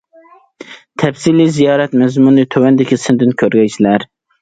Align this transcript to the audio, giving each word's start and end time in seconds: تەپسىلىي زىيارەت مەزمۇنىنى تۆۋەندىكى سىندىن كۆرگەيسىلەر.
تەپسىلىي 1.03 1.53
زىيارەت 1.59 1.95
مەزمۇنىنى 2.03 2.49
تۆۋەندىكى 2.57 3.03
سىندىن 3.07 3.41
كۆرگەيسىلەر. 3.45 4.13